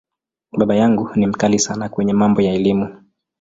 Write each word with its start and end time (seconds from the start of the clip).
Baba 0.57 0.75
yangu 0.75 1.09
ni 1.15 1.27
‘mkali’ 1.27 1.59
sana 1.59 1.89
kwenye 1.89 2.13
mambo 2.13 2.41
ya 2.41 2.53
Elimu. 2.53 3.03